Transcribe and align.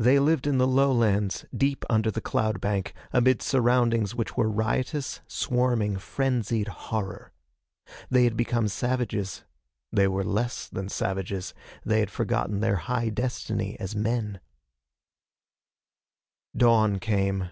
They 0.00 0.18
lived 0.18 0.48
in 0.48 0.58
the 0.58 0.66
lowlands, 0.66 1.44
deep 1.56 1.84
under 1.88 2.10
the 2.10 2.20
cloud 2.20 2.60
bank, 2.60 2.92
amid 3.12 3.40
surroundings 3.40 4.12
which 4.12 4.36
were 4.36 4.50
riotous, 4.50 5.20
swarming, 5.28 5.96
frenzied 5.98 6.66
horror. 6.66 7.30
They 8.10 8.24
had 8.24 8.36
become 8.36 8.66
savages. 8.66 9.44
They 9.92 10.08
were 10.08 10.24
less 10.24 10.66
than 10.68 10.88
savages. 10.88 11.54
They 11.84 12.00
had 12.00 12.10
forgotten 12.10 12.58
their 12.58 12.74
high 12.90 13.10
destiny 13.10 13.78
as 13.78 13.94
men. 13.94 14.40
Dawn 16.56 16.98
came. 16.98 17.50